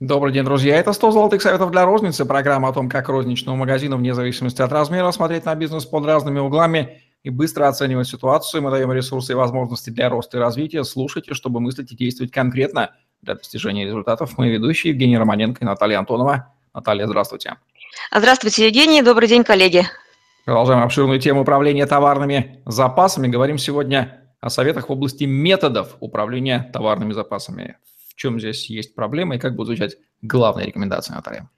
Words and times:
Добрый 0.00 0.32
день, 0.32 0.42
друзья. 0.42 0.76
Это 0.76 0.92
100 0.92 1.12
золотых 1.12 1.40
советов 1.40 1.70
для 1.70 1.84
розницы. 1.84 2.24
Программа 2.24 2.70
о 2.70 2.72
том, 2.72 2.88
как 2.88 3.08
розничному 3.08 3.56
магазину, 3.56 3.96
вне 3.96 4.12
зависимости 4.12 4.60
от 4.60 4.72
размера, 4.72 5.08
смотреть 5.12 5.44
на 5.44 5.54
бизнес 5.54 5.84
под 5.84 6.04
разными 6.04 6.40
углами 6.40 7.00
и 7.22 7.30
быстро 7.30 7.68
оценивать 7.68 8.08
ситуацию. 8.08 8.60
Мы 8.60 8.72
даем 8.72 8.90
ресурсы 8.90 9.32
и 9.32 9.34
возможности 9.36 9.90
для 9.90 10.08
роста 10.08 10.38
и 10.38 10.40
развития. 10.40 10.82
Слушайте, 10.82 11.34
чтобы 11.34 11.60
мыслить 11.60 11.92
и 11.92 11.96
действовать 11.96 12.32
конкретно 12.32 12.90
для 13.22 13.36
достижения 13.36 13.84
результатов. 13.84 14.36
Мы 14.36 14.48
ведущие 14.48 14.90
Евгений 14.90 15.16
Романенко 15.16 15.60
и 15.62 15.64
Наталья 15.64 16.00
Антонова. 16.00 16.52
Наталья, 16.74 17.06
здравствуйте. 17.06 17.54
Здравствуйте, 18.12 18.66
Евгений. 18.66 19.00
Добрый 19.00 19.28
день, 19.28 19.44
коллеги. 19.44 19.84
Продолжаем 20.44 20.82
обширную 20.82 21.20
тему 21.20 21.42
управления 21.42 21.86
товарными 21.86 22.60
запасами. 22.66 23.28
Говорим 23.28 23.58
сегодня 23.58 24.24
о 24.40 24.50
советах 24.50 24.88
в 24.88 24.92
области 24.92 25.22
методов 25.22 25.94
управления 26.00 26.68
товарными 26.72 27.12
запасами 27.12 27.76
чем 28.14 28.38
здесь 28.38 28.70
есть 28.70 28.94
проблема 28.94 29.36
и 29.36 29.38
как 29.38 29.54
будет 29.56 29.68
звучать 29.68 29.96
главная 30.22 30.64
рекомендация, 30.64 31.16
Наталья? 31.16 31.48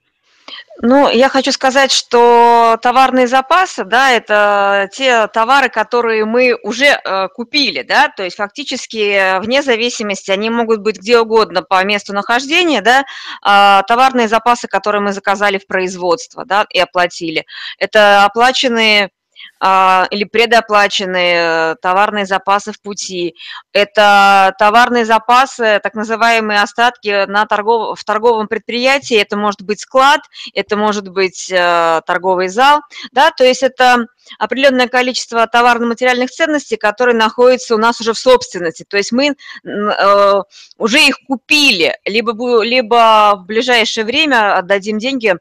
Ну, 0.82 1.08
я 1.08 1.30
хочу 1.30 1.52
сказать, 1.52 1.90
что 1.90 2.78
товарные 2.82 3.26
запасы, 3.26 3.84
да, 3.84 4.12
это 4.12 4.88
те 4.92 5.26
товары, 5.28 5.70
которые 5.70 6.26
мы 6.26 6.54
уже 6.62 7.00
э, 7.02 7.28
купили, 7.34 7.82
да, 7.82 8.08
то 8.08 8.22
есть 8.22 8.36
фактически 8.36 8.98
э, 8.98 9.40
вне 9.40 9.62
зависимости 9.62 10.30
они 10.30 10.50
могут 10.50 10.80
быть 10.82 10.98
где 10.98 11.18
угодно 11.18 11.62
по 11.62 11.82
месту 11.82 12.12
нахождения, 12.12 12.82
да, 12.82 13.00
э, 13.42 13.82
товарные 13.88 14.28
запасы, 14.28 14.68
которые 14.68 15.00
мы 15.00 15.12
заказали 15.12 15.56
в 15.58 15.66
производство, 15.66 16.44
да, 16.44 16.66
и 16.68 16.78
оплатили. 16.78 17.46
Это 17.78 18.26
оплаченные 18.26 19.10
или 19.60 20.24
предоплаченные 20.24 21.72
э, 21.72 21.74
товарные 21.80 22.26
запасы 22.26 22.72
в 22.72 22.80
пути. 22.80 23.34
Это 23.72 24.54
товарные 24.58 25.06
запасы, 25.06 25.80
так 25.82 25.94
называемые 25.94 26.60
остатки 26.60 27.24
на 27.26 27.46
торгов, 27.46 27.98
в 27.98 28.04
торговом 28.04 28.48
предприятии. 28.48 29.16
Это 29.16 29.36
может 29.36 29.62
быть 29.62 29.80
склад, 29.80 30.20
это 30.54 30.76
может 30.76 31.08
быть 31.08 31.50
э, 31.50 32.02
торговый 32.06 32.48
зал. 32.48 32.80
Да? 33.12 33.30
То 33.30 33.44
есть 33.44 33.62
это 33.62 34.06
определенное 34.38 34.88
количество 34.88 35.46
товарно-материальных 35.46 36.30
ценностей, 36.30 36.76
которые 36.76 37.16
находятся 37.16 37.74
у 37.74 37.78
нас 37.78 38.00
уже 38.00 38.12
в 38.12 38.18
собственности. 38.18 38.84
То 38.86 38.96
есть 38.98 39.12
мы 39.12 39.36
э, 39.64 40.42
уже 40.76 41.00
их 41.00 41.16
купили, 41.26 41.98
либо, 42.04 42.62
либо 42.62 43.36
в 43.36 43.46
ближайшее 43.46 44.04
время 44.04 44.56
отдадим 44.58 44.98
деньги 44.98 45.36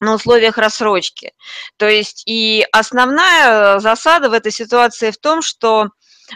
на 0.00 0.14
условиях 0.14 0.58
рассрочки. 0.58 1.32
То 1.76 1.88
есть 1.88 2.22
и 2.26 2.66
основная 2.72 3.76
э, 3.76 3.80
засада 3.80 4.30
в 4.30 4.32
этой 4.32 4.52
ситуации 4.52 5.10
в 5.10 5.18
том, 5.18 5.42
что 5.42 5.88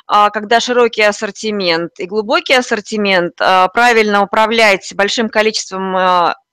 а, 0.06 0.30
когда 0.30 0.60
широкий 0.60 1.02
ассортимент 1.02 1.92
и 1.98 2.06
глубокий 2.06 2.54
ассортимент, 2.54 3.34
а, 3.40 3.68
правильно 3.68 4.22
управлять 4.22 4.92
большим 4.94 5.28
количеством 5.28 5.96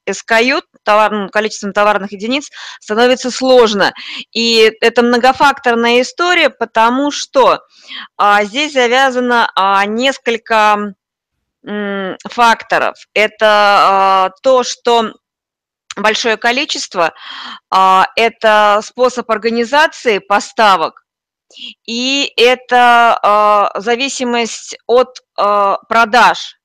SKU, 0.08 0.58
э, 0.58 0.62
товар, 0.84 1.30
количеством 1.30 1.74
товарных 1.74 2.12
единиц, 2.12 2.50
становится 2.80 3.32
сложно. 3.32 3.94
И 4.34 4.72
это 4.82 5.02
многофакторная 5.04 6.02
история, 6.02 6.50
потому 6.50 7.12
что 7.12 7.60
а, 8.18 8.44
здесь 8.44 8.74
завязано 8.74 9.50
несколько 9.88 10.94
факторов. 12.26 12.96
Это 13.14 14.32
то, 14.42 14.64
что 14.64 15.12
большое 15.96 16.38
количество. 16.38 17.14
А, 17.70 18.08
это 18.16 18.82
способ 18.84 19.30
организации 19.30 20.20
поставок, 20.20 21.06
и 21.86 22.32
это 22.38 23.20
а, 23.22 23.72
зависимость 23.80 24.78
от 24.88 25.22
а, 25.38 25.78
продаж 25.88 26.56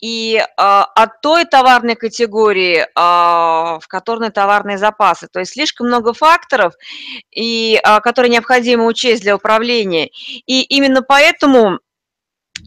и 0.00 0.42
от 0.56 1.20
той 1.20 1.44
товарной 1.44 1.94
категории, 1.94 2.86
в 2.94 3.82
которой 3.88 4.30
товарные 4.30 4.76
запасы. 4.76 5.28
То 5.28 5.38
есть 5.40 5.52
слишком 5.52 5.86
много 5.86 6.12
факторов, 6.12 6.74
и, 7.30 7.80
которые 8.02 8.30
необходимо 8.30 8.86
учесть 8.86 9.22
для 9.22 9.36
управления. 9.36 10.10
И 10.46 10.62
именно 10.62 11.02
поэтому 11.02 11.78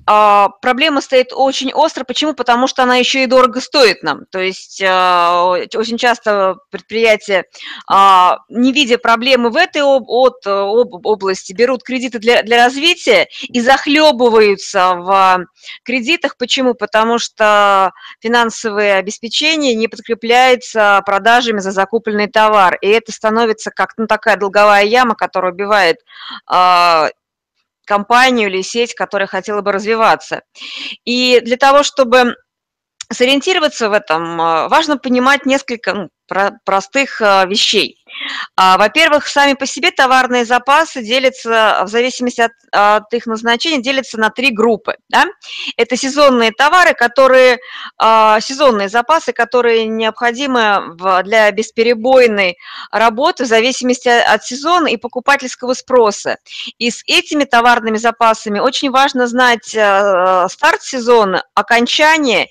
проблема 0.05 1.01
стоит 1.01 1.31
очень 1.33 1.73
остро. 1.73 2.03
Почему? 2.03 2.33
Потому 2.33 2.67
что 2.67 2.83
она 2.83 2.97
еще 2.97 3.23
и 3.23 3.27
дорого 3.27 3.61
стоит 3.61 4.03
нам. 4.03 4.25
То 4.29 4.39
есть 4.39 4.81
а, 4.83 5.57
очень 5.75 5.97
часто 5.97 6.55
предприятия, 6.69 7.45
а, 7.87 8.39
не 8.49 8.71
видя 8.71 8.97
проблемы 8.97 9.49
в 9.49 9.55
этой 9.55 9.81
об, 9.81 10.09
от, 10.09 10.45
об, 10.45 11.05
области, 11.05 11.53
берут 11.53 11.83
кредиты 11.83 12.19
для, 12.19 12.43
для 12.43 12.63
развития 12.65 13.27
и 13.41 13.61
захлебываются 13.61 14.95
в 14.95 15.45
кредитах. 15.83 16.37
Почему? 16.37 16.73
Потому 16.73 17.19
что 17.19 17.91
финансовое 18.19 18.97
обеспечение 18.97 19.75
не 19.75 19.87
подкрепляется 19.87 21.01
продажами 21.05 21.59
за 21.59 21.71
закупленный 21.71 22.27
товар. 22.27 22.77
И 22.81 22.87
это 22.87 23.11
становится 23.11 23.71
как 23.71 23.93
ну, 23.97 24.07
такая 24.07 24.37
долговая 24.37 24.85
яма, 24.85 25.15
которая 25.15 25.51
убивает 25.51 25.97
компанию 27.91 28.49
или 28.49 28.61
сеть, 28.61 28.93
которая 28.93 29.27
хотела 29.27 29.61
бы 29.61 29.73
развиваться. 29.73 30.43
И 31.03 31.41
для 31.43 31.57
того, 31.57 31.83
чтобы 31.83 32.35
сориентироваться 33.11 33.89
в 33.89 33.93
этом, 33.93 34.39
э, 34.39 34.67
важно 34.69 34.97
понимать 34.97 35.45
несколько 35.45 35.93
ну, 35.93 36.09
простых 36.63 37.21
э, 37.21 37.45
вещей. 37.47 38.00
А, 38.55 38.77
во-первых, 38.77 39.27
сами 39.27 39.53
по 39.53 39.65
себе 39.65 39.91
товарные 39.91 40.45
запасы 40.45 41.01
делятся, 41.03 41.81
в 41.83 41.87
зависимости 41.87 42.41
от, 42.41 42.51
от 42.71 43.13
их 43.13 43.25
назначения, 43.25 43.81
делятся 43.81 44.19
на 44.19 44.29
три 44.29 44.51
группы. 44.51 44.95
Да? 45.09 45.25
Это 45.77 45.95
сезонные 45.95 46.51
товары, 46.51 46.93
которые, 46.93 47.59
а, 47.97 48.39
сезонные 48.39 48.89
запасы, 48.89 49.33
которые 49.33 49.87
необходимы 49.87 50.95
для 51.23 51.51
бесперебойной 51.51 52.57
работы 52.91 53.45
в 53.45 53.47
зависимости 53.47 54.07
от 54.07 54.43
сезона 54.43 54.87
и 54.87 54.97
покупательского 54.97 55.73
спроса. 55.73 56.37
И 56.77 56.91
с 56.91 57.03
этими 57.07 57.43
товарными 57.43 57.97
запасами 57.97 58.59
очень 58.59 58.91
важно 58.91 59.27
знать 59.27 59.73
э, 59.75 60.47
старт 60.49 60.81
сезона, 60.83 61.43
окончание, 61.53 62.47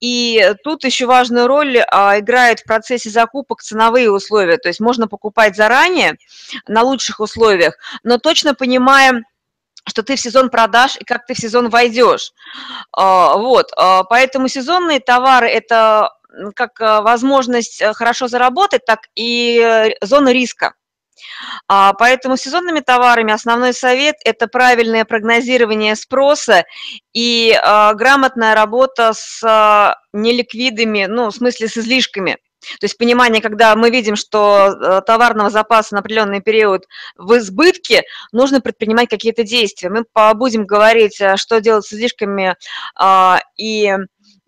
и 0.00 0.54
тут 0.64 0.84
еще 0.84 1.06
важную 1.06 1.46
роль 1.46 1.78
а, 1.78 2.18
играют 2.18 2.60
в 2.60 2.64
процессе 2.64 3.10
закупок 3.10 3.62
ценовые 3.62 4.10
условия, 4.10 4.56
то 4.58 4.68
есть 4.68 4.80
можно 4.80 5.03
покупать 5.06 5.56
заранее 5.56 6.16
на 6.66 6.82
лучших 6.82 7.20
условиях, 7.20 7.76
но 8.02 8.18
точно 8.18 8.54
понимая, 8.54 9.22
что 9.86 10.02
ты 10.02 10.16
в 10.16 10.20
сезон 10.20 10.50
продаж 10.50 10.96
и 10.98 11.04
как 11.04 11.26
ты 11.26 11.34
в 11.34 11.38
сезон 11.38 11.68
войдешь. 11.68 12.32
А, 12.92 13.36
вот, 13.36 13.70
а, 13.76 14.04
поэтому 14.04 14.48
сезонные 14.48 15.00
товары– 15.00 15.48
это 15.50 16.10
как 16.56 16.80
а, 16.80 17.00
возможность 17.00 17.80
э, 17.80 17.92
хорошо 17.94 18.26
заработать, 18.26 18.84
так 18.84 19.00
и 19.14 19.60
э, 19.60 19.90
зона 20.04 20.32
риска. 20.32 20.74
Поэтому 21.68 22.36
сезонными 22.36 22.80
товарами 22.80 23.32
основной 23.32 23.72
совет– 23.72 24.16
это 24.24 24.48
правильное 24.48 25.04
прогнозирование 25.04 25.94
спроса 25.94 26.64
и 27.14 27.56
грамотная 27.94 28.54
работа 28.54 29.12
с 29.14 29.96
неликвидами, 30.12 31.06
ну, 31.06 31.30
в 31.30 31.34
смысле 31.34 31.68
с 31.68 31.78
излишками. 31.78 32.36
То 32.80 32.84
есть 32.84 32.98
понимание, 32.98 33.42
когда 33.42 33.74
мы 33.76 33.90
видим, 33.90 34.16
что 34.16 34.68
э, 34.68 35.00
товарного 35.02 35.50
запаса 35.50 35.94
на 35.94 36.00
определенный 36.00 36.40
период 36.40 36.86
в 37.16 37.36
избытке, 37.38 38.04
нужно 38.32 38.60
предпринимать 38.60 39.08
какие-то 39.08 39.44
действия. 39.44 39.90
Мы 39.90 40.04
будем 40.34 40.66
говорить, 40.66 41.20
э, 41.20 41.36
что 41.36 41.60
делать 41.60 41.86
с 41.86 41.92
излишками 41.92 42.56
а, 42.96 43.40
и 43.56 43.96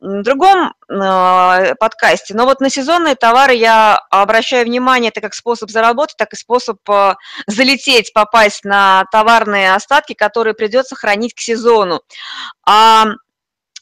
другом 0.00 0.74
э, 0.88 1.74
подкасте. 1.80 2.34
Но 2.34 2.44
вот 2.44 2.60
на 2.60 2.68
сезонные 2.68 3.14
товары 3.14 3.54
я 3.54 3.96
обращаю 4.10 4.66
внимание, 4.66 5.10
это 5.10 5.20
как 5.20 5.34
способ 5.34 5.70
заработать, 5.70 6.16
так 6.16 6.32
и 6.32 6.36
способ 6.36 6.78
залететь, 7.46 8.12
попасть 8.12 8.64
на 8.64 9.04
товарные 9.10 9.74
остатки, 9.74 10.12
которые 10.12 10.54
придется 10.54 10.94
хранить 10.96 11.34
к 11.34 11.40
сезону. 11.40 12.02
А 12.66 13.06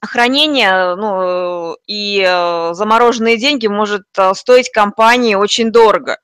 хранение 0.06 0.94
ну, 0.96 1.76
и 1.86 2.24
э, 2.26 2.74
замороженные 2.74 3.36
деньги 3.36 3.66
может 3.66 4.04
э, 4.16 4.32
стоить 4.34 4.70
компании 4.70 5.34
очень 5.34 5.70
дорого. 5.70 6.18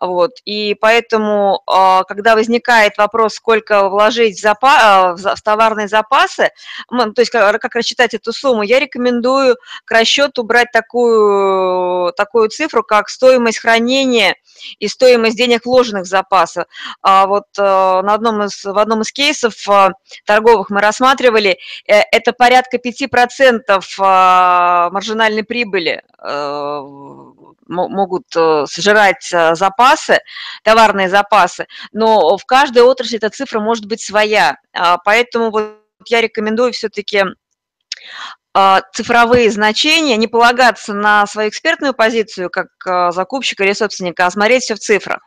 Вот. 0.00 0.32
И 0.44 0.74
поэтому, 0.74 1.62
а, 1.66 2.04
когда 2.04 2.34
возникает 2.34 2.98
вопрос, 2.98 3.34
сколько 3.34 3.88
вложить 3.88 4.38
в, 4.38 4.44
запа- 4.44 5.16
в 5.16 5.42
товарные 5.42 5.88
запасы, 5.88 6.50
то 6.88 7.20
есть 7.20 7.30
как, 7.30 7.74
рассчитать 7.74 8.14
эту 8.14 8.32
сумму, 8.32 8.62
я 8.62 8.80
рекомендую 8.80 9.56
к 9.84 9.90
расчету 9.90 10.42
брать 10.42 10.72
такую, 10.72 12.12
такую 12.12 12.48
цифру, 12.48 12.82
как 12.82 13.08
стоимость 13.08 13.58
хранения 13.58 14.36
и 14.78 14.88
стоимость 14.88 15.36
денег, 15.36 15.66
вложенных 15.66 16.04
в 16.04 16.08
запасы. 16.08 16.64
А 17.02 17.26
вот 17.26 17.46
э, 17.58 17.62
на 17.62 18.14
одном 18.14 18.44
из, 18.44 18.64
в 18.64 18.78
одном 18.78 19.02
из 19.02 19.12
кейсов 19.12 19.54
э, 19.68 19.90
торговых 20.24 20.70
мы 20.70 20.80
рассматривали, 20.80 21.58
э, 21.86 22.00
это 22.12 22.32
порядка 22.32 22.78
5% 22.78 24.90
маржинальной 24.90 25.44
прибыли 25.44 26.02
могут 27.66 28.24
сжирать 28.32 29.28
запасы, 29.30 30.18
товарные 30.62 31.08
запасы, 31.08 31.66
но 31.92 32.36
в 32.36 32.44
каждой 32.44 32.82
отрасли 32.82 33.18
эта 33.18 33.30
цифра 33.30 33.60
может 33.60 33.86
быть 33.86 34.02
своя. 34.02 34.56
А, 34.72 34.98
поэтому 34.98 35.50
вот 35.50 35.78
я 36.06 36.20
рекомендую 36.20 36.72
все-таки 36.72 37.24
а, 38.52 38.82
цифровые 38.92 39.50
значения, 39.50 40.16
не 40.16 40.28
полагаться 40.28 40.94
на 40.94 41.26
свою 41.26 41.48
экспертную 41.48 41.94
позицию 41.94 42.50
как 42.50 42.68
а, 42.86 43.10
закупщика 43.10 43.64
или 43.64 43.72
собственника, 43.72 44.26
а 44.26 44.30
смотреть 44.30 44.64
все 44.64 44.74
в 44.74 44.78
цифрах. 44.78 45.20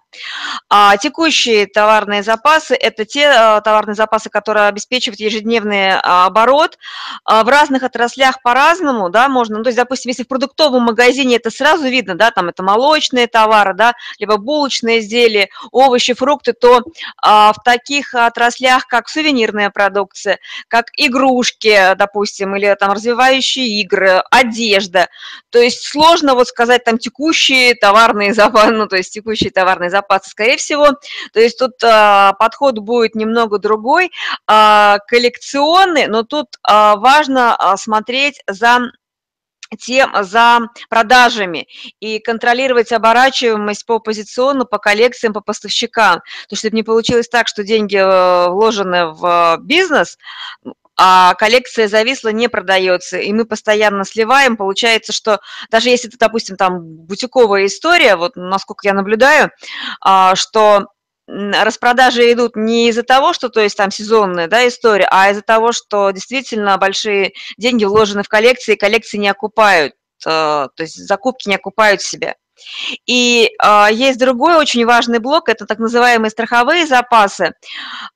А 0.70 0.98
текущие 0.98 1.68
товарные 1.68 2.24
запасы– 2.24 2.76
это 2.80 3.06
те 3.06 3.28
а, 3.28 3.62
товарные 3.62 3.96
запасы, 3.96 4.30
которые 4.30 4.68
обеспечивают 4.68 5.20
ежедневный 5.20 6.00
оборот. 6.00 6.78
В 7.26 7.48
разных 7.48 7.84
отраслях 7.84 8.42
по-разному, 8.42 9.10
да, 9.10 9.30
можно, 9.30 9.58
ну, 9.58 9.64
то 9.64 9.70
есть, 9.70 9.78
допустим, 9.78 10.10
если 10.10 10.24
в 10.24 10.28
продуктовом 10.28 10.84
магазине 10.84 11.36
это 11.36 11.50
сразу 11.52 11.88
видно, 11.88 12.16
да, 12.16 12.32
там 12.32 12.50
это 12.50 12.64
молочные 12.64 13.28
товары, 13.28 13.74
да, 13.74 13.94
либо 14.20 14.38
булочные 14.38 15.00
изделия, 15.00 15.50
овощи, 15.72 16.14
фрукты, 16.14 16.54
то 16.54 16.82
в 17.22 17.56
таких 17.64 18.14
отраслях, 18.14 18.88
как 18.88 19.10
сувенирная 19.10 19.70
продукция, 19.70 20.40
как 20.68 20.88
игрушки, 20.98 21.96
допустим, 21.96 22.56
или 22.56 22.76
там 22.80 22.92
развивающие 22.92 23.68
игры, 23.82 24.24
одежда. 24.32 25.10
То 25.50 25.60
есть 25.60 25.84
сложно 25.84 26.36
вот 26.36 26.48
сказать 26.48 26.84
там 26.84 26.98
текущие 26.98 27.76
товарные 27.76 28.34
запасы, 28.34 28.72
ну, 28.72 28.88
то 28.88 28.96
есть 28.96 29.14
текущие 29.14 29.52
товарные 29.52 29.90
запасы, 29.90 30.07
скорее 30.26 30.58
всего. 30.58 30.92
То 31.34 31.40
есть 31.40 31.60
тут 31.60 31.74
а, 31.84 32.34
подход 32.34 32.80
будет 32.80 33.16
немного 33.16 33.60
другой, 33.60 34.12
а, 34.48 35.00
коллекционный, 35.08 36.08
но 36.08 36.24
тут 36.24 36.58
а, 36.64 36.96
важно 36.98 37.56
а, 37.56 37.78
смотреть 37.78 38.42
за 38.48 38.92
тем 39.80 40.12
за 40.22 40.60
продажами 40.90 41.68
и 42.00 42.20
контролировать 42.20 42.94
оборачиваемость 42.94 43.86
по 43.86 44.00
позициону, 44.00 44.66
по 44.66 44.78
коллекциям, 44.78 45.34
по 45.34 45.42
поставщикам. 45.42 46.22
То, 46.48 46.56
чтобы 46.56 46.76
не 46.76 46.84
получилось 46.84 47.28
так, 47.28 47.50
что 47.50 47.64
деньги 47.64 47.98
э, 47.98 48.50
вложены 48.50 49.08
в 49.08 49.58
бизнес, 49.62 50.18
а 50.98 51.36
коллекция 51.36 51.88
зависла, 51.88 52.30
не 52.30 52.48
продается, 52.48 53.18
и 53.18 53.32
мы 53.32 53.46
постоянно 53.46 54.04
сливаем. 54.04 54.58
Получается, 54.58 55.14
что 55.14 55.40
даже 55.70 55.90
если 55.90 56.10
это, 56.10 56.18
допустим, 56.18 56.56
там 56.56 56.82
бутиковая 56.82 57.68
история, 57.68 58.16
вот 58.16 58.36
насколько 58.36 58.88
я 58.88 58.94
наблюдаю, 58.94 59.52
а, 60.02 60.36
что 60.36 60.88
распродажи 61.28 62.32
идут 62.32 62.56
не 62.56 62.90
из-за 62.90 63.04
того, 63.04 63.34
что, 63.34 63.50
то 63.50 63.60
есть 63.60 63.76
там 63.78 63.92
сезонная 63.92 64.48
да, 64.48 64.68
история, 64.68 65.08
а 65.12 65.30
из-за 65.30 65.42
того, 65.42 65.72
что 65.72 66.12
действительно 66.12 66.78
большие 66.78 67.34
деньги 67.58 67.86
вложены 67.86 68.24
в 68.24 68.30
коллекции, 68.30 68.74
и 68.74 68.78
коллекции 68.78 69.18
не 69.18 69.28
окупают, 69.28 69.94
э, 70.26 70.30
то 70.30 70.72
есть 70.80 70.96
закупки 70.96 71.50
не 71.50 71.56
окупают 71.56 72.02
себя. 72.02 72.36
И 73.06 73.52
э, 73.62 73.88
есть 73.92 74.20
другой 74.20 74.56
очень 74.56 74.86
важный 74.86 75.20
блок, 75.20 75.50
это 75.50 75.66
так 75.66 75.80
называемые 75.80 76.30
страховые 76.30 76.86
запасы. 76.86 77.54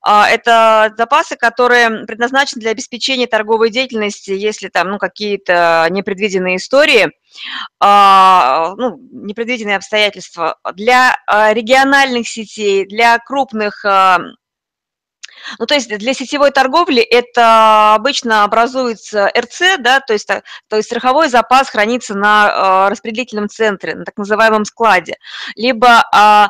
Э, 0.06 0.22
это 0.28 0.92
запасы, 0.96 1.36
которые 1.36 2.04
предназначены 2.06 2.60
для 2.60 2.70
обеспечения 2.70 3.26
торговой 3.26 3.70
деятельности, 3.70 4.30
если 4.30 4.68
там 4.68 4.90
ну, 4.90 4.98
какие-то 4.98 5.86
непредвиденные 5.90 6.56
истории, 6.56 7.06
э, 7.06 8.74
ну, 8.76 8.98
непредвиденные 9.12 9.76
обстоятельства. 9.76 10.56
Для 10.74 11.16
э, 11.30 11.52
региональных 11.54 12.28
сетей, 12.28 12.86
для 12.86 13.18
крупных 13.18 13.84
э, 13.84 14.18
ну, 15.58 15.66
то 15.66 15.74
есть 15.74 15.88
для 15.88 16.14
сетевой 16.14 16.50
торговли 16.50 17.02
это 17.02 17.94
обычно 17.94 18.44
образуется 18.44 19.30
РЦ, 19.36 19.78
да, 19.78 20.00
то 20.00 20.12
есть, 20.12 20.26
то 20.26 20.76
есть 20.76 20.88
страховой 20.88 21.28
запас 21.28 21.70
хранится 21.70 22.14
на 22.14 22.86
э, 22.86 22.90
распределительном 22.90 23.48
центре, 23.48 23.94
на 23.94 24.04
так 24.04 24.16
называемом 24.16 24.64
складе. 24.64 25.16
Либо 25.56 26.04
а, 26.12 26.48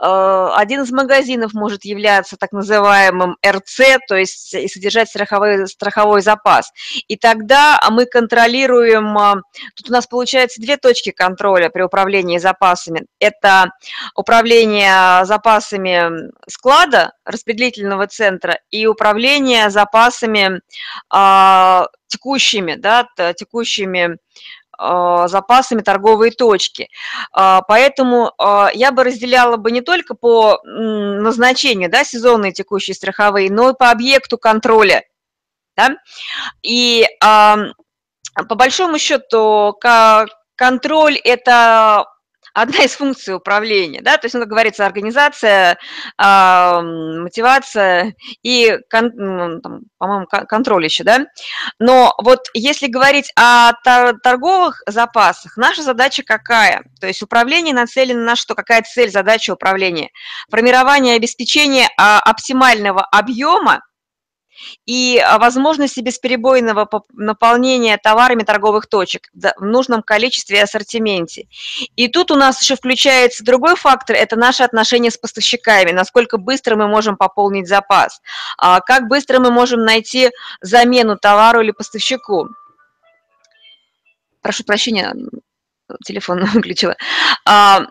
э, 0.00 0.50
один 0.56 0.82
из 0.82 0.90
магазинов 0.90 1.52
может 1.54 1.84
являться 1.84 2.36
так 2.36 2.52
называемым 2.52 3.36
РЦ, 3.46 3.80
то 4.08 4.16
есть 4.16 4.54
и 4.54 4.68
содержать 4.68 5.08
страховой, 5.08 5.66
страховой 5.66 6.22
запас. 6.22 6.72
И 7.08 7.16
тогда 7.16 7.78
мы 7.90 8.06
контролируем, 8.06 9.16
э, 9.18 9.42
тут 9.76 9.90
у 9.90 9.92
нас 9.92 10.06
получается 10.06 10.60
две 10.60 10.76
точки 10.76 11.10
контроля 11.10 11.70
при 11.70 11.82
управлении 11.82 12.38
запасами. 12.38 13.06
Это 13.18 13.70
управление 14.14 15.24
запасами 15.24 16.30
склада, 16.48 17.12
распределительного 17.24 18.06
центра, 18.06 18.29
центра 18.30 18.58
и 18.70 18.86
управление 18.86 19.70
запасами 19.70 20.60
э, 21.14 21.80
текущими, 22.06 22.74
да, 22.74 23.08
текущими 23.34 24.16
э, 24.78 25.28
запасами 25.28 25.82
торговые 25.82 26.32
точки. 26.32 26.88
Э, 27.36 27.60
поэтому 27.66 28.32
э, 28.38 28.68
я 28.74 28.92
бы 28.92 29.04
разделяла 29.04 29.56
бы 29.56 29.70
не 29.70 29.80
только 29.80 30.14
по 30.14 30.60
назначению, 30.64 31.90
да, 31.90 32.04
сезонные 32.04 32.52
текущие 32.52 32.94
страховые, 32.94 33.50
но 33.50 33.70
и 33.70 33.74
по 33.74 33.90
объекту 33.90 34.38
контроля. 34.38 35.02
Да? 35.76 35.96
И 36.62 37.06
по 37.20 38.54
большому 38.54 38.98
счету 38.98 39.78
контроль– 40.56 41.16
это 41.24 42.04
одна 42.54 42.84
из 42.84 42.92
функций 42.92 43.34
управления, 43.34 44.00
да, 44.02 44.16
то 44.16 44.26
есть, 44.26 44.34
ну, 44.34 44.40
как 44.40 44.48
говорится, 44.48 44.86
организация, 44.86 45.78
э, 46.18 46.80
мотивация 46.80 48.14
и, 48.42 48.78
кон, 48.90 49.12
ну, 49.14 49.60
там, 49.60 49.80
по-моему, 49.98 50.26
контроль 50.26 50.84
еще, 50.84 51.04
да. 51.04 51.26
Но 51.78 52.14
вот 52.22 52.40
если 52.54 52.86
говорить 52.86 53.32
о 53.36 53.72
торговых 54.22 54.82
запасах, 54.86 55.56
наша 55.56 55.82
задача 55.82 56.22
какая? 56.22 56.82
То 57.00 57.06
есть 57.06 57.22
управление 57.22 57.74
нацелено 57.74 58.22
на 58.22 58.36
что? 58.36 58.54
Какая 58.54 58.82
цель, 58.82 59.10
задача 59.10 59.52
управления? 59.52 60.10
Формирование 60.50 61.14
и 61.14 61.16
обеспечение 61.16 61.88
а, 61.96 62.20
оптимального 62.20 63.02
объема 63.02 63.80
и 64.86 65.18
а, 65.18 65.38
возможности 65.38 66.00
бесперебойного 66.00 66.88
наполнения 67.12 67.98
товарами 67.98 68.42
торговых 68.42 68.86
точек 68.86 69.28
в 69.34 69.64
нужном 69.64 70.02
количестве 70.02 70.58
и 70.58 70.62
ассортименте. 70.62 71.46
И 71.96 72.08
тут 72.08 72.30
у 72.30 72.36
нас 72.36 72.60
еще 72.60 72.76
включается 72.76 73.44
другой 73.44 73.76
фактор, 73.76 74.16
это 74.16 74.36
наши 74.36 74.62
отношения 74.62 75.10
с 75.10 75.18
поставщиками, 75.18 75.92
насколько 75.92 76.38
быстро 76.38 76.76
мы 76.76 76.88
можем 76.88 77.16
пополнить 77.16 77.68
запас, 77.68 78.20
а, 78.58 78.80
как 78.80 79.08
быстро 79.08 79.38
мы 79.40 79.50
можем 79.50 79.84
найти 79.84 80.30
замену 80.60 81.16
товару 81.16 81.60
или 81.60 81.70
поставщику. 81.70 82.48
Прошу 84.42 84.64
прощения, 84.64 85.14
телефон 86.04 86.44
выключила. 86.54 86.96
А, 87.46 87.86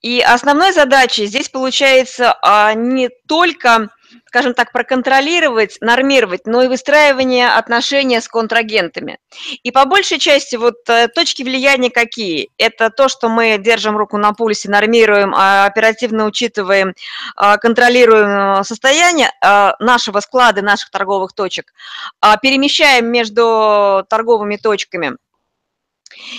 и 0.00 0.20
основной 0.20 0.72
задачей 0.72 1.26
здесь 1.26 1.48
получается 1.48 2.36
не 2.76 3.10
только 3.26 3.88
скажем 4.26 4.54
так, 4.54 4.72
проконтролировать, 4.72 5.78
нормировать, 5.80 6.46
но 6.46 6.62
и 6.62 6.68
выстраивание 6.68 7.48
отношения 7.48 8.20
с 8.20 8.28
контрагентами. 8.28 9.18
И 9.62 9.70
по 9.70 9.84
большей 9.84 10.18
части 10.18 10.56
вот 10.56 10.76
э, 10.88 11.08
точки 11.08 11.42
влияния 11.42 11.90
какие? 11.90 12.50
Это 12.58 12.90
то, 12.90 13.08
что 13.08 13.28
мы 13.28 13.58
держим 13.58 13.96
руку 13.96 14.16
на 14.16 14.32
пульсе, 14.32 14.70
нормируем, 14.70 15.34
а, 15.34 15.66
оперативно 15.66 16.26
учитываем, 16.26 16.94
а, 17.36 17.56
контролируем 17.58 18.60
э, 18.60 18.64
состояние 18.64 19.30
а, 19.42 19.74
нашего 19.78 20.20
склада, 20.20 20.62
наших 20.62 20.90
торговых 20.90 21.32
точек, 21.32 21.72
перемещаем 22.42 23.06
между 23.06 24.04
торговыми 24.08 24.56
точками– 24.56 25.16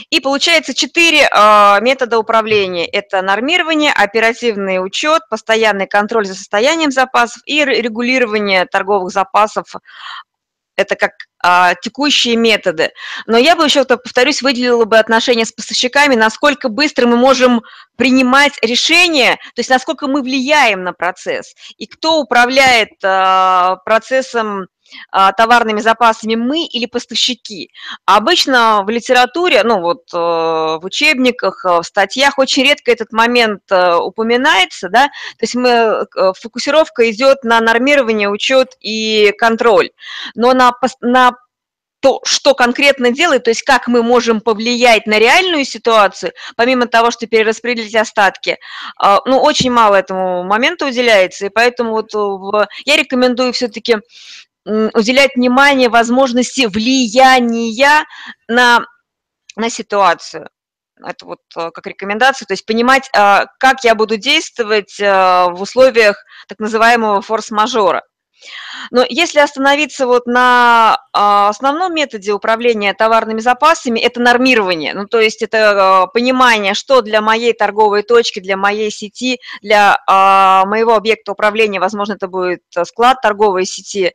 и 0.09 0.19
получается 0.19 0.74
четыре 0.74 1.29
э, 1.29 1.81
метода 1.81 2.19
управления. 2.19 2.86
Это 2.86 3.21
нормирование, 3.21 3.91
оперативный 3.91 4.83
учет, 4.83 5.21
постоянный 5.29 5.88
контроль 5.88 6.25
за 6.25 6.36
состоянием 6.36 6.91
запасов 6.91 7.41
и 7.45 7.63
регулирование 7.63 8.65
торговых 8.65 9.12
запасов. 9.12 9.65
Это 10.75 10.95
как 10.95 11.12
а, 11.41 11.75
текущие 11.75 12.36
методы. 12.36 12.91
Но 13.25 13.38
я 13.38 13.55
бы 13.55 13.63
еще, 13.63 13.86
повторюсь, 13.86 14.41
выделила 14.41 14.83
бы 14.83 14.98
отношения 14.98 15.45
с 15.45 15.53
поставщиками, 15.53 16.15
насколько 16.15 16.67
быстро 16.67 17.07
мы 17.07 17.15
можем 17.15 17.62
принимать 17.95 18.53
решения, 18.62 19.36
то 19.55 19.59
есть 19.59 19.69
насколько 19.69 20.07
мы 20.07 20.21
влияем 20.21 20.83
на 20.83 20.91
процесс, 20.91 21.53
и 21.77 21.86
кто 21.86 22.19
управляет 22.19 22.91
а, 23.03 23.77
процессом 23.86 24.63
а, 24.63 24.65
товарными 25.38 25.81
запасами 25.81 26.36
мы 26.36 26.65
или 26.65 26.86
поставщики. 26.86 27.72
Обычно 28.05 28.84
в 28.84 28.89
литературе, 28.89 29.63
ну 29.63 29.81
вот 29.81 30.13
э, 30.13 30.17
в 30.17 30.81
учебниках, 30.84 31.63
э, 31.65 31.79
в 31.79 31.84
статьях 31.84 32.38
очень 32.38 32.63
редко 32.63 32.91
этот 32.91 33.12
момент 33.12 33.62
э, 33.69 33.96
упоминается, 33.96 34.89
да, 34.89 35.08
то 35.08 35.41
есть 35.41 35.55
мы, 35.55 36.05
фокусировка 36.39 37.10
идет 37.12 37.43
на 37.43 37.60
нормирование, 37.60 38.29
учет 38.29 38.75
и 38.79 39.34
контроль, 39.38 39.91
но 40.36 40.53
на, 40.53 40.72
на 41.01 41.34
то, 42.01 42.22
что 42.24 42.53
конкретно 42.53 43.12
делает, 43.12 43.43
то 43.43 43.50
есть 43.50 43.63
как 43.63 43.88
мы 43.88 44.03
можем 44.03 44.39
повлиять 44.41 45.05
на 45.05 45.19
реальную 45.19 45.65
ситуацию, 45.65 46.31
помимо 46.55 46.88
того, 46.88 47.12
что 47.12 47.27
перераспределить 47.27 47.96
остатки, 47.96 48.58
ну, 49.25 49.41
очень 49.41 49.69
мало 49.69 49.96
этому 49.96 50.43
моменту 50.43 50.88
уделяется, 50.88 51.48
и 51.48 51.50
поэтому 51.50 51.91
вот 51.91 52.13
я 52.86 52.96
рекомендую 52.96 53.51
все-таки 53.51 53.98
уделять 54.65 55.35
внимание 55.35 55.89
возможности 55.89 56.65
влияния 56.65 58.05
на, 58.47 58.85
на 59.55 59.69
ситуацию. 59.69 60.49
Это 61.03 61.25
вот 61.25 61.39
э, 61.55 61.71
как 61.71 61.87
рекомендация, 61.87 62.45
то 62.45 62.53
есть 62.53 62.65
понимать, 62.65 63.09
а, 63.15 63.45
как 63.57 63.83
я 63.85 63.95
буду 63.95 64.17
действовать 64.17 64.99
э, 64.99 65.05
в 65.05 65.61
условиях 65.61 66.21
так 66.47 66.59
называемого 66.59 67.21
форс-мажора. 67.21 68.03
Но 68.91 69.05
если 69.08 69.39
остановиться 69.39 70.08
вот 70.08 70.25
на 70.25 71.00
а, 71.13 71.50
основном 71.50 71.93
методе 71.93 72.31
управления 72.31 72.93
товарными 72.93 73.39
запасами, 73.39 74.00
это 74.00 74.22
нормирование. 74.22 74.93
Ну, 74.93 75.05
то 75.05 75.19
есть 75.19 75.41
это 75.41 76.03
а, 76.03 76.08
понимание, 76.08 76.74
что 76.74 77.01
для 77.01 77.22
моей 77.22 77.53
торговой 77.53 78.03
точки, 78.03 78.39
для 78.39 78.58
моей 78.58 78.91
сети, 78.91 79.39
для 79.62 80.00
а, 80.08 80.65
моего 80.65 80.96
объекта 80.96 81.31
управления, 81.31 81.79
возможно, 81.79 82.13
это 82.13 82.27
будет 82.27 82.62
склад 82.86 83.22
торговой 83.22 83.65
сети, 83.65 84.13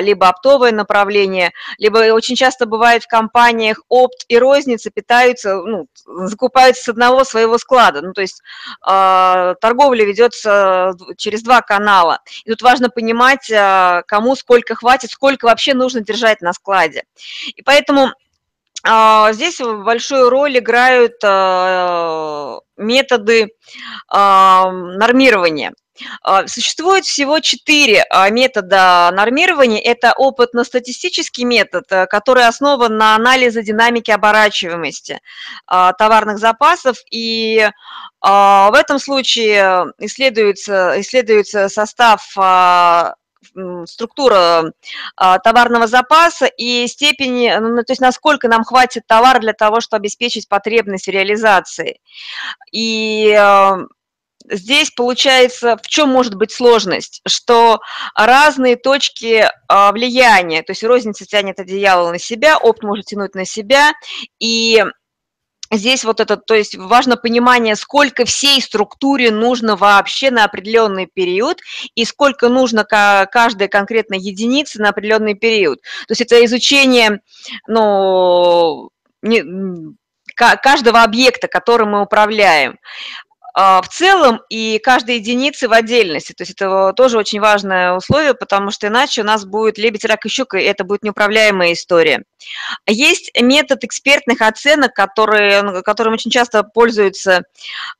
либо 0.00 0.28
оптовое 0.28 0.72
направление, 0.72 1.52
либо 1.78 1.98
очень 2.12 2.36
часто 2.36 2.66
бывает 2.66 3.04
в 3.04 3.08
компаниях 3.08 3.80
опт 3.88 4.24
и 4.28 4.38
розница 4.38 4.90
питаются, 4.90 5.56
ну, 5.56 5.86
закупаются 6.04 6.84
с 6.84 6.88
одного 6.88 7.24
своего 7.24 7.58
склада. 7.58 8.02
Ну, 8.02 8.12
то 8.12 8.20
есть 8.20 8.42
торговля 8.80 10.04
ведется 10.04 10.92
через 11.16 11.42
два 11.42 11.62
канала. 11.62 12.20
И 12.44 12.50
тут 12.50 12.62
важно 12.62 12.90
понимать, 12.90 13.47
кому 13.48 14.36
сколько 14.36 14.74
хватит, 14.74 15.10
сколько 15.10 15.46
вообще 15.46 15.74
нужно 15.74 16.00
держать 16.00 16.40
на 16.40 16.52
складе. 16.52 17.04
И 17.54 17.62
поэтому 17.62 18.12
а, 18.84 19.32
здесь 19.32 19.58
большую 19.60 20.30
роль 20.30 20.58
играют 20.58 21.14
а, 21.24 22.58
методы 22.76 23.48
нормирования. 24.10 25.72
Существует 26.46 27.04
всего 27.04 27.40
четыре 27.40 28.04
метода 28.30 29.10
нормирования. 29.12 29.80
Это 29.80 30.12
опытно-статистический 30.16 31.42
метод, 31.42 31.86
который 32.08 32.46
основан 32.46 32.96
на 32.96 33.16
анализе 33.16 33.64
динамики 33.64 34.12
оборачиваемости 34.12 35.20
товарных 35.66 36.38
запасов. 36.38 36.98
И 37.10 37.68
в 38.22 38.72
этом 38.76 39.00
случае 39.00 39.92
исследуется, 39.98 40.94
исследуется 41.00 41.68
состав 41.68 42.22
структура 43.86 44.72
а, 45.16 45.38
товарного 45.38 45.86
запаса 45.86 46.46
и 46.46 46.86
степень, 46.86 47.48
ну, 47.60 47.68
ну, 47.76 47.82
то 47.82 47.92
есть 47.92 48.00
насколько 48.00 48.48
нам 48.48 48.64
хватит 48.64 49.06
товара 49.06 49.38
для 49.38 49.52
того, 49.52 49.80
чтобы 49.80 50.00
обеспечить 50.00 50.48
потребность 50.48 51.06
в 51.06 51.10
реализации. 51.10 52.00
И 52.72 53.32
а, 53.32 53.78
здесь 54.50 54.90
получается, 54.90 55.76
в 55.76 55.86
чем 55.86 56.10
может 56.10 56.34
быть 56.34 56.52
сложность, 56.52 57.20
что 57.26 57.80
разные 58.14 58.76
точки 58.76 59.48
а, 59.68 59.92
влияния, 59.92 60.62
то 60.62 60.72
есть 60.72 60.84
розница 60.84 61.26
тянет 61.26 61.60
одеяло 61.60 62.10
на 62.10 62.18
себя, 62.18 62.58
опт 62.58 62.82
может 62.82 63.06
тянуть 63.06 63.34
на 63.34 63.44
себя, 63.44 63.92
и 64.38 64.84
Здесь 65.70 66.04
вот 66.04 66.20
это, 66.20 66.36
то 66.36 66.54
есть 66.54 66.76
важно 66.76 67.16
понимание, 67.16 67.76
сколько 67.76 68.24
всей 68.24 68.60
структуре 68.62 69.30
нужно 69.30 69.76
вообще 69.76 70.30
на 70.30 70.44
определенный 70.44 71.06
период 71.06 71.58
и 71.94 72.04
сколько 72.04 72.48
нужно 72.48 72.84
каждой 72.84 73.68
конкретной 73.68 74.18
единице 74.18 74.80
на 74.80 74.88
определенный 74.90 75.34
период. 75.34 75.80
То 76.06 76.12
есть 76.12 76.22
это 76.22 76.42
изучение, 76.44 77.20
ну, 77.66 78.90
не, 79.20 79.44
каждого 80.34 81.02
объекта, 81.02 81.48
которым 81.48 81.90
мы 81.90 82.02
управляем. 82.02 82.78
А, 83.60 83.82
в 83.82 83.88
целом 83.88 84.40
и 84.48 84.78
каждой 84.78 85.16
единицы 85.16 85.66
в 85.66 85.72
отдельности. 85.72 86.32
То 86.32 86.42
есть 86.42 86.52
это 86.52 86.92
тоже 86.92 87.18
очень 87.18 87.40
важное 87.40 87.94
условие, 87.94 88.34
потому 88.34 88.70
что 88.70 88.86
иначе 88.86 89.22
у 89.22 89.24
нас 89.24 89.44
будет 89.44 89.78
лебедь, 89.78 90.04
рак 90.04 90.24
и 90.26 90.28
щука, 90.28 90.58
и 90.58 90.62
это 90.62 90.84
будет 90.84 91.02
неуправляемая 91.02 91.72
история. 91.72 92.22
Есть 92.86 93.32
метод 93.36 93.82
экспертных 93.82 94.42
оценок, 94.42 94.94
который, 94.94 95.82
которым 95.82 96.12
очень 96.12 96.30
часто 96.30 96.62
пользуются, 96.62 97.42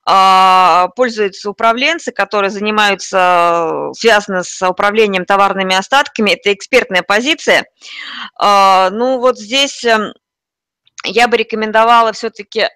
а, 0.06 0.90
пользуются 0.94 1.50
управленцы, 1.50 2.12
которые 2.12 2.52
занимаются, 2.52 3.90
связаны 3.94 4.44
с 4.44 4.64
управлением 4.64 5.24
товарными 5.24 5.74
остатками. 5.74 6.30
Это 6.30 6.52
экспертная 6.52 7.02
позиция. 7.02 7.66
А, 8.38 8.90
ну 8.90 9.18
вот 9.18 9.40
здесь 9.40 9.84
я 11.04 11.26
бы 11.26 11.36
рекомендовала 11.36 12.12
все-таки 12.12 12.68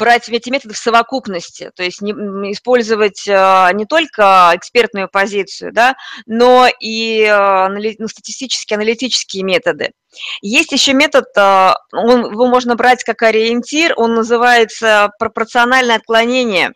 брать 0.00 0.28
эти 0.30 0.48
методы 0.48 0.74
в 0.74 0.78
совокупности, 0.78 1.70
то 1.76 1.82
есть 1.82 2.00
не, 2.00 2.12
использовать 2.52 3.28
э, 3.28 3.68
не 3.74 3.84
только 3.84 4.50
экспертную 4.54 5.08
позицию, 5.08 5.72
да, 5.72 5.94
но 6.26 6.66
и 6.80 7.22
э, 7.22 7.68
ну, 7.98 8.08
статистические, 8.08 8.78
аналитические 8.78 9.44
методы. 9.44 9.92
Есть 10.40 10.72
еще 10.72 10.94
метод, 10.94 11.26
э, 11.36 11.72
он, 11.92 12.32
его 12.32 12.48
можно 12.48 12.74
брать 12.76 13.04
как 13.04 13.22
ориентир, 13.22 13.92
он 13.96 14.14
называется 14.14 15.10
пропорциональное 15.18 15.96
отклонение. 15.96 16.72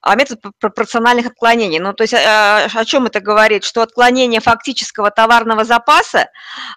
А 0.00 0.14
метод 0.14 0.40
пропорциональных 0.60 1.26
отклонений. 1.26 1.80
Ну, 1.80 1.92
то 1.92 2.04
есть 2.04 2.14
о 2.14 2.84
чем 2.84 3.06
это 3.06 3.20
говорит? 3.20 3.64
Что 3.64 3.82
отклонение 3.82 4.40
фактического 4.40 5.10
товарного 5.10 5.64
запаса 5.64 6.28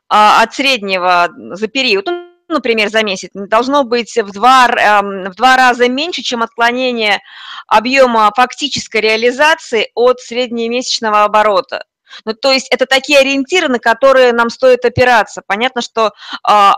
от 0.08 0.54
среднего 0.56 1.30
за 1.52 1.68
период, 1.68 2.08
ну, 2.08 2.33
например, 2.54 2.90
за 2.90 3.04
месяц, 3.04 3.30
должно 3.34 3.84
быть 3.84 4.16
в 4.16 4.32
два, 4.32 4.68
эм, 4.68 5.32
в 5.32 5.36
два 5.36 5.58
раза 5.58 5.90
меньше, 5.90 6.22
чем 6.22 6.44
отклонение 6.44 7.20
объема 7.68 8.32
фактической 8.36 9.02
реализации 9.02 9.90
от 9.96 10.20
среднемесячного 10.20 11.24
оборота. 11.24 11.84
Ну, 12.26 12.34
то 12.34 12.52
есть 12.52 12.68
это 12.70 12.86
такие 12.86 13.20
ориентиры, 13.20 13.68
на 13.68 13.80
которые 13.80 14.34
нам 14.34 14.50
стоит 14.50 14.86
опираться. 14.86 15.42
Понятно, 15.46 15.82
что 15.82 16.12
а, 16.44 16.76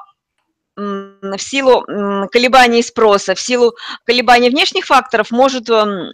в 0.78 1.38
силу 1.38 1.82
колебаний 2.32 2.84
спроса, 2.84 3.36
в 3.36 3.40
силу 3.40 3.74
колебаний 4.06 4.50
внешних 4.50 4.86
факторов 4.86 5.32
может 5.32 5.70
эм, 5.70 6.14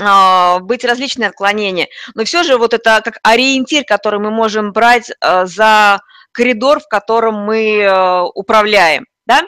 а, 0.00 0.58
быть 0.60 0.84
различные 0.84 1.28
отклонения. 1.28 1.88
Но 2.14 2.24
все 2.24 2.42
же 2.42 2.58
вот 2.58 2.74
это 2.74 3.00
как 3.04 3.18
ориентир, 3.22 3.84
который 3.84 4.20
мы 4.20 4.30
можем 4.30 4.72
брать 4.72 5.10
э, 5.10 5.46
за 5.46 6.00
коридор, 6.32 6.80
в 6.80 6.88
котором 6.88 7.34
мы 7.44 7.80
э, 7.80 8.22
управляем. 8.34 9.06
Да? 9.26 9.42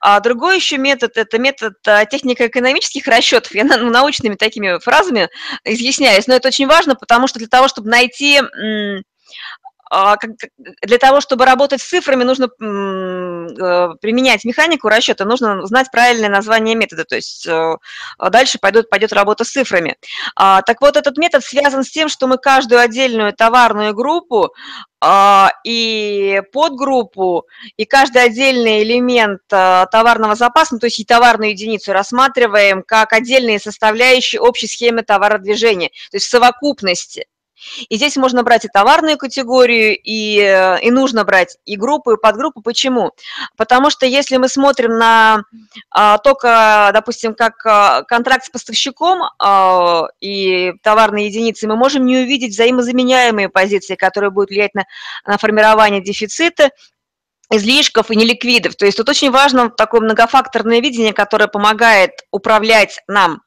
А 0.00 0.20
другой 0.20 0.56
еще 0.56 0.76
метод– 0.76 1.12
это 1.16 1.38
метод 1.38 1.74
э, 1.86 2.04
технико-экономических 2.10 3.06
расчетов. 3.06 3.54
Я 3.54 3.64
ну, 3.64 3.88
научными 3.90 4.34
такими 4.34 4.78
фразами 4.78 5.30
изъясняюсь, 5.64 6.26
но 6.26 6.34
это 6.34 6.48
очень 6.48 6.66
важно, 6.66 6.94
потому 6.94 7.26
что 7.26 7.38
для 7.38 7.48
того, 7.48 7.68
чтобы 7.68 7.88
найти 7.88 8.40
а, 9.94 10.16
для 10.82 10.96
того, 10.96 11.20
чтобы 11.20 11.44
работать 11.44 11.82
с 11.82 11.88
цифрами, 11.88 12.24
нужно 12.24 12.48
применять 14.00 14.44
механику 14.44 14.88
расчета, 14.88 15.24
нужно 15.24 15.66
знать 15.66 15.90
правильное 15.90 16.28
название 16.28 16.74
метода, 16.74 17.04
то 17.04 17.16
есть 17.16 17.46
э, 17.46 17.76
дальше 18.30 18.58
пойдет, 18.60 18.90
пойдет 18.90 19.12
работа 19.12 19.44
с 19.44 19.50
цифрами. 19.50 19.96
А, 20.36 20.62
так 20.62 20.80
вот, 20.80 20.96
этот 20.96 21.16
метод 21.16 21.44
связан 21.44 21.84
с 21.84 21.90
тем, 21.90 22.08
что 22.08 22.26
мы 22.26 22.38
каждую 22.38 22.80
отдельную 22.80 23.32
товарную 23.32 23.94
группу 23.94 24.52
а, 25.04 25.50
и 25.64 26.42
подгруппу, 26.52 27.46
и 27.76 27.84
каждый 27.84 28.22
отдельный 28.22 28.82
элемент 28.82 29.40
э, 29.50 29.86
товарного 29.90 30.36
запаса, 30.36 30.74
ну, 30.74 30.80
то 30.80 30.86
есть 30.86 31.00
и 31.00 31.04
товарную 31.04 31.50
единицу 31.50 31.92
рассматриваем 31.92 32.82
как 32.82 33.12
отдельные 33.12 33.58
составляющие 33.58 34.40
общей 34.40 34.68
схемы 34.68 35.02
товародвижения, 35.02 35.88
то 35.88 36.16
есть 36.16 36.26
в 36.26 36.30
совокупности. 36.30 37.26
И 37.88 37.96
здесь 37.96 38.16
можно 38.16 38.42
брать 38.42 38.64
и 38.64 38.68
товарную 38.68 39.16
категорию, 39.18 39.96
и, 39.96 40.38
э, 40.38 40.80
и 40.80 40.90
нужно 40.90 41.24
брать 41.24 41.58
и 41.64 41.76
группу, 41.76 42.12
и 42.12 42.20
подгруппу. 42.20 42.62
Почему? 42.62 43.12
Потому 43.56 43.90
что 43.90 44.06
если 44.06 44.36
мы 44.36 44.48
смотрим 44.48 44.98
на 44.98 45.42
а, 45.90 46.18
только, 46.18 46.90
допустим, 46.92 47.34
как 47.34 47.64
а, 47.66 48.02
контракт 48.02 48.44
с 48.44 48.50
поставщиком 48.50 49.22
а, 49.38 50.06
и 50.20 50.72
товарные 50.82 51.26
единицы, 51.26 51.66
мы 51.66 51.76
можем 51.76 52.04
не 52.04 52.18
увидеть 52.18 52.52
взаимозаменяемые 52.52 53.48
позиции, 53.48 53.94
которые 53.94 54.30
будут 54.30 54.50
влиять 54.50 54.74
на, 54.74 54.84
на 55.26 55.38
формирование 55.38 56.02
дефицита, 56.02 56.70
излишков 57.50 58.10
и 58.10 58.16
неликвидов. 58.16 58.76
То 58.76 58.86
есть 58.86 58.96
тут 58.96 59.08
очень 59.08 59.30
важно 59.30 59.68
такое 59.70 60.00
многофакторное 60.00 60.80
видение, 60.80 61.12
которое 61.12 61.48
помогает 61.48 62.12
управлять 62.30 62.98
нам 63.06 63.42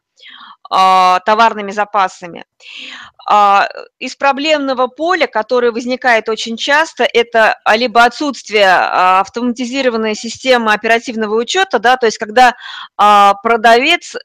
товарными 1.26 1.72
запасами. 1.72 2.44
А, 3.28 3.68
из 3.98 4.16
проблемного 4.16 4.88
поля, 4.88 5.26
которое 5.26 5.72
возникает 5.72 6.30
очень 6.30 6.58
часто, 6.58 7.06
это 7.12 7.58
либо 7.74 8.04
отсутствие 8.04 8.68
а, 8.68 9.22
автоматизированной 9.22 10.16
системы 10.16 10.74
оперативного 10.74 11.36
учета, 11.36 11.80
да, 11.80 11.98
то 11.98 12.06
есть 12.06 12.18
когда 12.18 12.56
продавец 12.98 14.16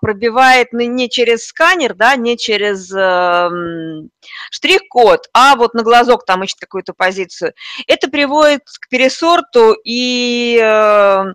пробивает 0.00 0.72
не 0.72 1.08
через 1.10 1.46
сканер, 1.46 1.94
да, 1.94 2.16
не 2.16 2.36
через 2.36 2.90
эм, 2.92 4.10
штрих-код, 4.50 5.28
а 5.32 5.56
вот 5.56 5.74
на 5.74 5.82
глазок 5.82 6.24
там 6.24 6.44
ищет 6.44 6.58
какую-то 6.60 6.92
позицию. 6.94 7.52
Это 7.86 8.08
приводит 8.08 8.62
к 8.64 8.88
пересорту 8.88 9.76
и 9.84 10.58
э, 10.62 11.06
Э, 11.16 11.32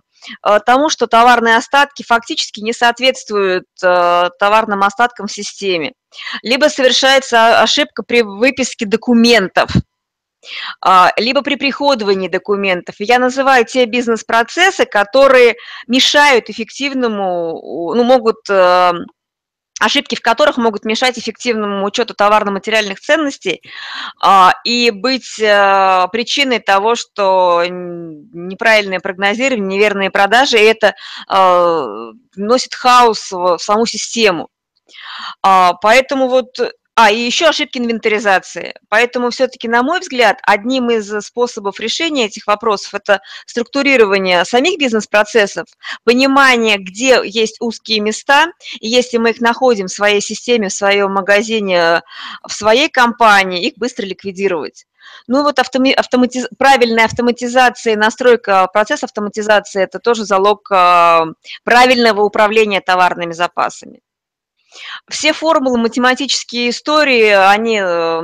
тому, 0.66 0.88
что 0.88 1.06
товарные 1.06 1.56
остатки 1.56 2.02
фактически 2.02 2.60
не 2.60 2.72
соответствуют 2.72 3.66
э, 3.82 4.30
товарным 4.38 4.82
остаткам 4.82 5.26
в 5.26 5.32
системе. 5.32 5.92
Либо 6.42 6.66
совершается 6.66 7.60
ошибка 7.60 8.02
при 8.02 8.22
выписке 8.22 8.86
документов, 8.86 9.70
а, 10.80 11.12
либо 11.16 11.42
при 11.42 11.56
приходовании 11.56 12.28
документов. 12.28 12.96
Я 12.98 13.18
называю 13.18 13.64
те 13.64 13.84
бизнес-процессы, 13.86 14.84
которые 14.84 15.54
мешают 15.86 16.50
эффективному, 16.50 17.94
ну, 17.94 18.04
могут 18.04 18.48
э, 18.50 18.92
ошибки 19.82 20.14
в 20.14 20.20
которых 20.20 20.58
могут 20.58 20.84
мешать 20.84 21.18
эффективному 21.18 21.84
учету 21.84 22.14
товарно-материальных 22.14 23.00
ценностей 23.00 23.62
а, 24.22 24.54
и 24.64 24.90
быть 24.90 25.40
а, 25.42 26.06
причиной 26.08 26.60
того, 26.60 26.94
что 26.94 27.64
неправильное 27.66 29.00
прогнозирование, 29.00 29.66
неверные 29.66 30.10
продажи, 30.10 30.58
и 30.58 30.62
это 30.64 30.94
а, 31.26 32.12
вносит 32.36 32.74
хаос 32.74 33.32
в 33.32 33.58
саму 33.58 33.86
систему. 33.86 34.48
А, 35.42 35.72
поэтому 35.74 36.28
вот 36.28 36.58
а, 36.94 37.10
и 37.10 37.18
еще 37.18 37.46
ошибки 37.46 37.78
инвентаризации. 37.78 38.74
Поэтому 38.88 39.30
все-таки, 39.30 39.66
на 39.66 39.82
мой 39.82 40.00
взгляд, 40.00 40.38
одним 40.42 40.90
из 40.90 41.10
способов 41.24 41.80
решения 41.80 42.26
этих 42.26 42.46
вопросов– 42.46 42.92
это 42.94 43.20
структурирование 43.46 44.44
самих 44.44 44.78
бизнес-процессов, 44.78 45.66
понимание, 46.04 46.76
где 46.76 47.20
есть 47.24 47.60
узкие 47.60 48.00
места, 48.00 48.48
и 48.78 48.88
если 48.88 49.16
мы 49.16 49.30
их 49.30 49.40
находим 49.40 49.86
в 49.86 49.92
своей 49.92 50.20
системе, 50.20 50.68
в 50.68 50.74
своем 50.74 51.12
магазине, 51.12 52.02
в 52.46 52.52
своей 52.52 52.90
компании, 52.90 53.66
их 53.66 53.78
быстро 53.78 54.04
ликвидировать. 54.04 54.84
Ну 55.26 55.42
вот 55.42 55.58
автоми, 55.58 55.92
автоматиз, 55.92 56.46
правильная 56.58 57.06
автоматизация, 57.06 57.96
настройка 57.96 58.68
процесса 58.72 59.06
автоматизации– 59.06 59.82
это 59.84 59.98
тоже 59.98 60.24
залог 60.24 60.70
а, 60.70 61.24
правильного 61.64 62.22
управления 62.22 62.80
товарными 62.80 63.32
запасами. 63.32 64.00
Все 65.10 65.32
формулы, 65.32 65.78
математические 65.78 66.70
истории, 66.70 67.28
они 67.28 67.80
э, 67.82 68.22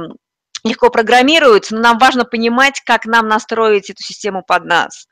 легко 0.64 0.90
программируются, 0.90 1.74
но 1.74 1.80
нам 1.82 1.98
важно 1.98 2.24
понимать, 2.24 2.80
как 2.84 3.06
нам 3.06 3.28
настроить 3.28 3.90
эту 3.90 4.02
систему 4.02 4.42
под 4.46 4.64
нас. 4.64 5.06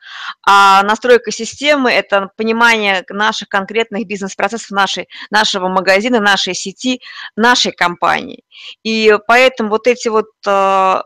А 0.47 0.83
настройка 0.83 1.31
системы– 1.31 1.91
это 1.93 2.31
понимание 2.37 3.05
наших 3.09 3.49
конкретных 3.49 4.07
бизнес-процессов 4.07 4.71
нашей, 4.71 5.09
нашего 5.31 5.69
магазина, 5.69 6.21
нашей 6.21 6.55
сети, 6.55 7.01
нашей 7.37 7.73
компании. 7.73 8.45
И 8.83 9.17
поэтому 9.27 9.71
вот 9.71 9.87
эти 9.87 10.09
вот 10.09 10.27
э, 10.47 11.03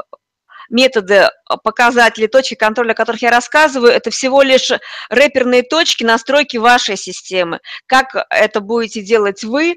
методы, 0.70 1.14
э, 1.14 1.28
показатели, 1.62 2.26
точки 2.26 2.54
контроля, 2.54 2.92
о 2.92 2.94
которых 2.94 3.22
я 3.22 3.30
рассказываю, 3.30 3.92
это 3.92 4.10
всего 4.10 4.42
лишь 4.42 4.72
рэперные 5.10 5.62
точки 5.62 6.04
настройки 6.04 6.56
вашей 6.56 6.96
системы. 6.96 7.60
Как 7.86 8.14
это 8.30 8.60
будете 8.60 9.02
делать 9.02 9.44
вы, 9.44 9.72
э, 9.72 9.76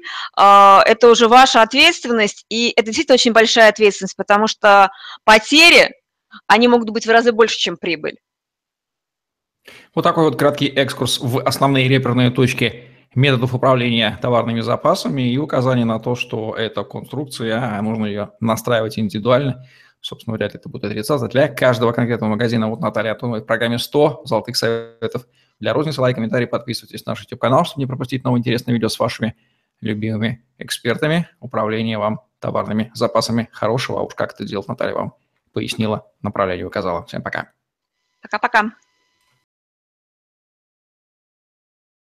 это 0.86 1.10
уже 1.10 1.28
ваша 1.28 1.62
ответственность, 1.62 2.46
и 2.48 2.72
это 2.76 2.86
действительно 2.86 3.14
очень 3.14 3.32
большая 3.32 3.68
ответственность, 3.68 4.16
потому 4.16 4.46
что 4.46 4.90
потери, 5.24 5.92
они 6.46 6.68
могут 6.68 6.90
быть 6.90 7.06
в 7.06 7.10
разы 7.10 7.32
больше, 7.32 7.58
чем 7.58 7.76
прибыль. 7.76 8.18
Вот 9.94 10.02
такой 10.02 10.24
вот 10.24 10.38
краткий 10.38 10.66
экскурс 10.66 11.20
в 11.20 11.40
основные 11.40 11.88
реперные 11.88 12.30
точки 12.30 12.90
методов 13.14 13.54
управления 13.54 14.18
товарными 14.20 14.60
запасами 14.60 15.22
и 15.22 15.38
указание 15.38 15.84
на 15.84 15.98
то, 15.98 16.14
что 16.14 16.54
эта 16.54 16.84
конструкция, 16.84 17.78
а 17.78 17.80
нужно 17.80 18.06
ее 18.06 18.30
настраивать 18.40 18.98
индивидуально, 18.98 19.66
собственно, 20.04 20.36
вряд 20.36 20.52
ли 20.52 20.60
это 20.60 20.68
будет 20.68 20.84
отрицаться, 20.84 21.28
для 21.28 21.48
каждого 21.48 21.92
конкретного 21.92 22.30
магазина. 22.30 22.68
Вот 22.68 22.80
Наталья 22.80 23.12
Антонова 23.12 23.40
в 23.40 23.46
программе 23.46 23.78
100 23.78 24.22
золотых 24.26 24.56
советов 24.56 25.26
для 25.60 25.72
розницы. 25.72 26.00
Лайк, 26.00 26.16
комментарий, 26.16 26.46
подписывайтесь 26.46 27.06
на 27.06 27.12
наш 27.12 27.22
YouTube-канал, 27.22 27.64
чтобы 27.64 27.80
не 27.80 27.86
пропустить 27.86 28.22
новые 28.22 28.40
интересные 28.40 28.74
видео 28.74 28.88
с 28.88 28.98
вашими 28.98 29.34
любимыми 29.80 30.44
экспертами. 30.58 31.28
Управление 31.40 31.96
вам 31.98 32.20
товарными 32.38 32.90
запасами 32.94 33.48
хорошего. 33.52 34.00
А 34.00 34.02
уж 34.02 34.14
как 34.14 34.34
это 34.34 34.44
делать, 34.44 34.68
Наталья 34.68 34.94
вам 34.94 35.14
пояснила, 35.52 36.06
направление 36.20 36.66
указала. 36.66 37.06
Всем 37.06 37.22
пока. 37.22 37.52
Пока-пока. 38.20 38.72